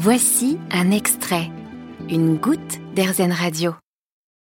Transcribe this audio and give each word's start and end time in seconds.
Voici 0.00 0.58
un 0.70 0.92
extrait, 0.92 1.50
une 2.08 2.36
goutte 2.36 2.78
d'Airzen 2.94 3.32
Radio. 3.32 3.74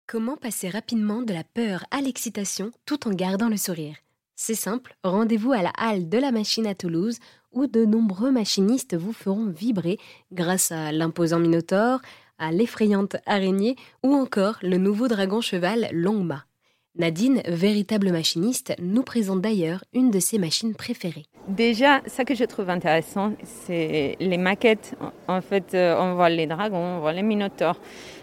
Comment 0.06 0.36
passer 0.36 0.68
rapidement 0.68 1.22
de 1.22 1.32
la 1.32 1.42
peur 1.42 1.86
à 1.90 2.02
l'excitation 2.02 2.70
tout 2.84 3.08
en 3.08 3.12
gardant 3.12 3.48
le 3.48 3.56
sourire? 3.56 3.96
C'est 4.36 4.54
simple, 4.54 4.94
rendez-vous 5.02 5.52
à 5.52 5.62
la 5.62 5.72
halle 5.78 6.10
de 6.10 6.18
la 6.18 6.32
machine 6.32 6.66
à 6.66 6.74
Toulouse 6.74 7.16
où 7.50 7.66
de 7.66 7.86
nombreux 7.86 8.30
machinistes 8.30 8.94
vous 8.94 9.14
feront 9.14 9.46
vibrer 9.46 9.96
grâce 10.32 10.70
à 10.70 10.92
l'imposant 10.92 11.38
Minotaure, 11.38 12.02
à 12.36 12.52
l'effrayante 12.52 13.16
araignée 13.24 13.76
ou 14.02 14.14
encore 14.14 14.58
le 14.60 14.76
nouveau 14.76 15.08
dragon 15.08 15.40
cheval 15.40 15.88
Longma. 15.92 16.44
Nadine, 16.98 17.42
véritable 17.46 18.10
machiniste, 18.10 18.74
nous 18.80 19.04
présente 19.04 19.40
d'ailleurs 19.40 19.84
une 19.94 20.10
de 20.10 20.18
ses 20.18 20.36
machines 20.36 20.74
préférées. 20.74 21.26
Déjà, 21.46 22.00
ce 22.08 22.22
que 22.22 22.34
je 22.34 22.42
trouve 22.42 22.70
intéressant, 22.70 23.34
c'est 23.44 24.16
les 24.18 24.36
maquettes. 24.36 24.96
En 25.28 25.40
fait, 25.40 25.74
euh, 25.74 25.96
on 25.96 26.14
voit 26.14 26.28
les 26.28 26.48
dragons, 26.48 26.96
on 26.96 26.98
voit 26.98 27.12
les 27.12 27.22
minotaures, 27.22 27.80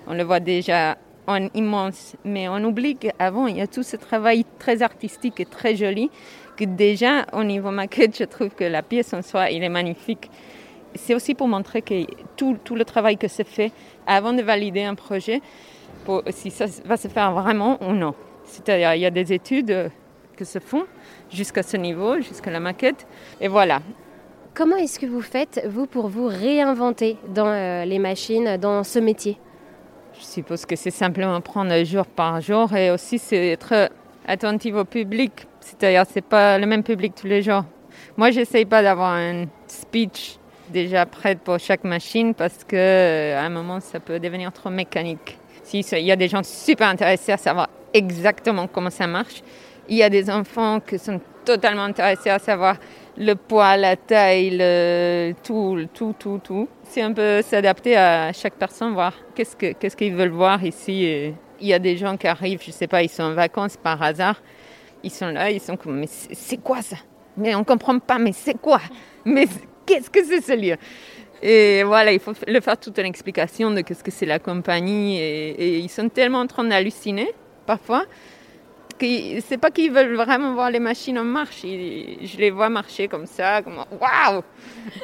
on 0.08 0.14
le 0.14 0.24
voit 0.24 0.42
déjà 0.42 0.98
en 1.26 1.48
immense, 1.54 2.18
mais 2.26 2.50
on 2.50 2.62
oublie 2.66 2.98
qu'avant, 2.98 3.48
il 3.48 3.56
y 3.56 3.62
a 3.62 3.68
tout 3.68 3.82
ce 3.82 3.96
travail 3.96 4.44
très 4.60 4.82
artistique 4.82 5.40
et 5.40 5.46
très 5.46 5.78
joli, 5.78 6.10
que 6.58 6.66
déjà, 6.66 7.28
au 7.32 7.46
niveau 7.46 7.72
maquette, 7.72 8.18
je 8.18 8.26
trouve 8.26 8.50
que 8.50 8.66
la 8.66 8.84
pièce 8.84 9.14
en 9.14 9.22
soi, 9.22 9.52
il 9.52 9.64
est 9.64 9.70
magnifique. 9.70 10.30
C'est 10.96 11.16
aussi 11.16 11.34
pour 11.34 11.48
montrer 11.48 11.82
que 11.82 12.06
tout, 12.36 12.58
le 12.76 12.84
travail 12.84 13.18
que 13.18 13.30
se 13.30 13.44
fait 13.44 13.72
avant 14.06 14.34
de 14.34 14.42
valider 14.42 14.84
un 14.84 14.96
projet, 14.96 15.42
si 16.30 16.52
ça 16.52 16.66
va 16.84 16.98
se 16.98 17.08
faire 17.08 17.32
vraiment 17.32 17.82
ou 17.82 17.94
non. 17.94 18.14
C'est-à-dire, 18.46 18.94
il 18.94 19.02
y 19.02 19.06
a 19.06 19.12
des 19.12 19.34
études 19.34 19.72
euh, 19.72 19.90
qui 20.38 20.46
se 20.46 20.60
font 20.60 20.86
jusqu'à 21.32 21.64
ce 21.64 21.78
niveau, 21.78 22.18
jusqu'à 22.22 22.52
la 22.52 22.60
maquette, 22.60 23.08
et 23.42 23.48
voilà. 23.48 23.82
Comment 24.54 24.78
est-ce 24.78 25.00
que 25.00 25.06
vous 25.06 25.22
faites, 25.22 25.66
vous, 25.68 25.86
pour 25.86 26.08
vous 26.08 26.28
réinventer 26.28 27.18
dans 27.28 27.48
euh, 27.48 27.84
les 27.86 28.00
machines, 28.00 28.58
dans 28.58 28.84
ce 28.84 29.00
métier? 29.00 29.38
Je 30.18 30.24
suppose 30.24 30.66
que 30.66 30.78
c'est 30.78 30.92
simplement 30.92 31.42
prendre 31.42 31.84
jour 31.84 32.06
par 32.06 32.40
jour 32.40 32.74
et 32.74 32.90
aussi 32.90 33.20
c'est 33.20 33.50
être 33.50 33.90
attentif 34.26 34.76
au 34.76 34.86
public. 34.86 35.46
C'est-à-dire, 35.60 36.04
c'est 36.10 36.24
pas 36.24 36.58
le 36.58 36.66
même 36.68 36.84
public 36.84 37.14
tous 37.16 37.28
les 37.28 37.42
jours. 37.42 37.66
Moi, 38.16 38.32
j'essaye 38.32 38.66
pas 38.66 38.82
d'avoir 38.82 39.14
un 39.14 39.46
speech 39.68 40.38
déjà 40.70 41.06
prêt 41.06 41.36
pour 41.36 41.60
chaque 41.60 41.84
machine 41.84 42.34
parce 42.34 42.64
que 42.64 42.76
euh, 42.76 43.38
à 43.38 43.44
un 43.44 43.50
moment, 43.50 43.80
ça 43.82 44.00
peut 44.00 44.20
devenir 44.20 44.54
trop 44.54 44.70
mécanique. 44.70 45.38
S'il 45.66 46.00
y 46.00 46.12
a 46.12 46.16
des 46.16 46.28
gens 46.28 46.44
super 46.44 46.88
intéressés 46.88 47.32
à 47.32 47.38
savoir 47.38 47.70
exactement 47.94 48.68
comment 48.68 48.92
ça 48.92 49.08
marche. 49.08 49.42
Il 49.90 49.98
y 49.98 50.04
a 50.04 50.10
des 50.10 50.30
enfants 50.30 50.80
qui 50.80 50.98
sont 51.00 51.20
totalement 51.44 51.84
intéressés 51.84 52.30
à 52.30 52.40
savoir 52.40 52.78
le 53.18 53.34
poids, 53.34 53.78
la 53.78 53.96
taille, 53.96 54.58
le, 54.58 55.34
tout, 55.44 55.88
tout, 55.94 56.14
tout, 56.18 56.40
tout. 56.44 56.68
C'est 56.84 57.02
un 57.02 57.14
peu 57.14 57.42
s'adapter 57.42 57.98
à 57.98 58.32
chaque 58.34 58.56
personne, 58.56 58.94
voir 58.94 59.14
qu'est-ce 59.34 59.96
qu'ils 59.96 60.14
veulent 60.14 60.30
voir 60.30 60.64
ici. 60.64 61.34
Il 61.60 61.68
y 61.68 61.74
a 61.74 61.80
des 61.80 61.98
gens 61.98 62.16
qui 62.18 62.28
arrivent, 62.28 62.62
je 62.64 62.72
sais 62.72 62.88
pas, 62.88 63.02
ils 63.02 63.10
sont 63.10 63.24
en 63.24 63.34
vacances 63.34 63.78
par 63.78 64.02
hasard. 64.02 64.42
Ils 65.04 65.12
sont 65.12 65.30
là, 65.30 65.50
ils 65.50 65.62
sont 65.62 65.78
comme, 65.78 66.00
mais 66.00 66.08
c'est 66.08 66.58
quoi 66.58 66.82
ça? 66.82 66.98
Mais 67.38 67.56
on 67.56 67.64
comprend 67.64 67.98
pas, 68.00 68.18
mais 68.18 68.34
c'est 68.34 68.60
quoi? 68.60 68.82
Mais 69.24 69.48
qu'est-ce 69.86 70.10
que 70.10 70.24
c'est 70.24 70.42
ce 70.42 70.54
lieu? 70.54 70.78
Et 71.42 71.84
voilà, 71.84 72.12
il 72.12 72.20
faut 72.20 72.34
le 72.48 72.60
faire 72.60 72.78
toute 72.78 72.98
une 72.98 73.06
explication 73.06 73.72
de 73.72 73.82
qu'est-ce 73.82 74.04
que 74.04 74.12
c'est 74.12 74.26
la 74.26 74.40
compagnie. 74.40 75.20
Et, 75.20 75.50
et, 75.50 75.78
ils 75.80 75.90
sont 75.90 76.10
tellement 76.10 76.40
en 76.40 76.48
train 76.48 76.64
d'halluciner 76.64 77.32
parfois. 77.66 78.06
C'est 78.98 79.58
pas 79.60 79.72
qu'ils 79.72 79.92
veulent 79.92 80.16
vraiment 80.16 80.54
voir 80.54 80.72
les 80.72 80.80
machines 80.80 81.20
en 81.20 81.26
marche. 81.26 81.64
je 81.64 82.38
les 82.38 82.50
vois 82.50 82.70
marcher 82.70 83.10
comme 83.10 83.26
ça, 83.26 83.62
comme 83.62 83.76
waouh 83.76 84.42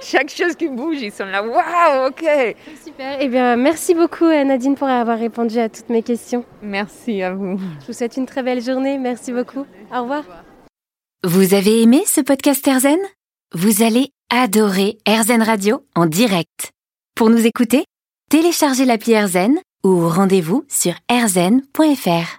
Chaque 0.01 0.29
chose 0.29 0.55
qui 0.55 0.69
bouge, 0.69 1.01
ils 1.01 1.11
sont 1.11 1.25
là, 1.25 1.43
waouh, 1.43 2.07
ok 2.07 2.55
Super. 2.83 3.17
Eh 3.19 3.27
bien, 3.27 3.57
merci 3.57 3.93
beaucoup 3.93 4.27
Nadine 4.27 4.75
pour 4.75 4.87
avoir 4.87 5.19
répondu 5.19 5.59
à 5.59 5.67
toutes 5.67 5.89
mes 5.89 6.03
questions. 6.03 6.45
Merci 6.61 7.21
à 7.21 7.33
vous. 7.33 7.59
Je 7.81 7.87
vous 7.87 7.93
souhaite 7.93 8.15
une 8.15 8.25
très 8.25 8.43
belle 8.43 8.61
journée. 8.61 8.97
Merci 8.97 9.33
beaucoup. 9.33 9.65
Au 9.93 10.01
revoir. 10.03 10.23
Vous 11.23 11.53
avez 11.53 11.81
aimé 11.81 12.01
ce 12.05 12.21
podcast 12.21 12.65
Erzen 12.65 12.99
Vous 13.53 13.83
allez 13.83 14.11
adorer 14.33 14.97
Erzen 15.05 15.43
Radio 15.43 15.85
en 15.93 16.05
direct. 16.05 16.71
Pour 17.15 17.29
nous 17.29 17.45
écouter, 17.45 17.83
téléchargez 18.29 18.85
l'appli 18.85 19.11
Erzen 19.11 19.59
ou 19.83 20.07
rendez-vous 20.07 20.63
sur 20.69 20.93
erzen.fr. 21.09 22.37